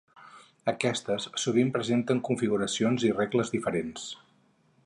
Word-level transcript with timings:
Aquestes 0.71 1.27
sovint 1.43 1.69
presenten 1.77 2.23
configuracions 2.31 3.09
i 3.11 3.15
regles 3.23 3.57
diferents. 3.59 4.09